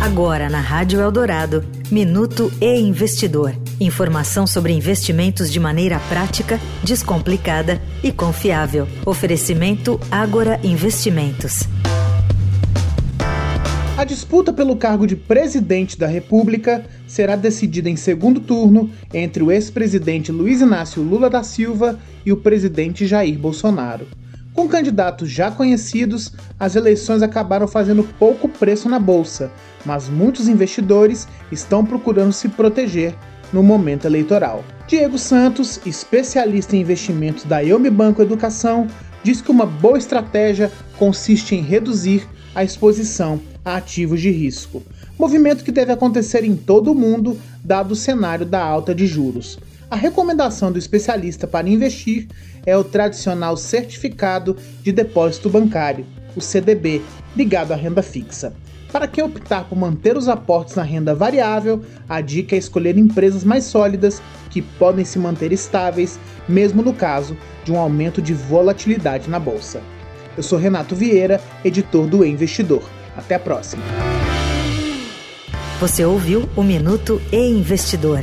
[0.00, 3.52] Agora na Rádio Eldorado, Minuto e Investidor.
[3.80, 8.86] Informação sobre investimentos de maneira prática, descomplicada e confiável.
[9.04, 11.64] Oferecimento Agora Investimentos.
[13.96, 19.50] A disputa pelo cargo de presidente da República será decidida em segundo turno entre o
[19.50, 24.06] ex-presidente Luiz Inácio Lula da Silva e o presidente Jair Bolsonaro.
[24.58, 29.52] Com candidatos já conhecidos, as eleições acabaram fazendo pouco preço na bolsa,
[29.86, 33.14] mas muitos investidores estão procurando se proteger
[33.52, 34.64] no momento eleitoral.
[34.88, 38.88] Diego Santos, especialista em investimentos da Yomi Banco Educação,
[39.22, 44.82] diz que uma boa estratégia consiste em reduzir a exposição a ativos de risco,
[45.16, 49.56] movimento que deve acontecer em todo o mundo, dado o cenário da alta de juros.
[49.90, 52.28] A recomendação do especialista para investir
[52.66, 56.04] é o tradicional certificado de depósito bancário,
[56.36, 57.00] o CDB,
[57.34, 58.52] ligado à renda fixa.
[58.92, 63.44] Para quem optar por manter os aportes na renda variável, a dica é escolher empresas
[63.44, 69.30] mais sólidas que podem se manter estáveis, mesmo no caso de um aumento de volatilidade
[69.30, 69.80] na bolsa.
[70.36, 72.82] Eu sou Renato Vieira, editor do e Investidor.
[73.16, 73.82] Até a próxima.
[75.80, 78.22] Você ouviu o Minuto e Investidor